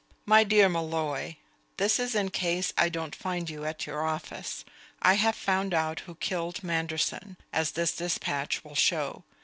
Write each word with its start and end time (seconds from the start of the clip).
_My 0.25 0.43
Dear 0.43 0.67
Molloy: 0.67 1.35
This 1.77 1.99
is 1.99 2.15
in 2.15 2.29
case 2.31 2.73
I 2.75 2.89
don't 2.89 3.13
find 3.15 3.47
you 3.47 3.65
at 3.65 3.85
your 3.85 4.03
office. 4.03 4.65
I 4.99 5.13
have 5.13 5.35
found 5.35 5.75
out 5.75 5.99
who 6.07 6.15
killed 6.15 6.63
Manderson, 6.63 7.37
as 7.53 7.73
this 7.73 7.95
despatch 7.95 8.63
will 8.63 8.73
show. 8.73 9.25